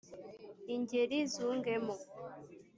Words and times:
ingeri 0.75 1.17
zungemo 1.31 1.93